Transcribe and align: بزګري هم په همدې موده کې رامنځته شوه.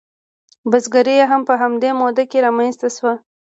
بزګري 0.69 1.15
هم 1.31 1.41
په 1.49 1.53
همدې 1.61 1.89
موده 1.99 2.23
کې 2.29 2.43
رامنځته 2.45 2.87
شوه. 2.95 3.13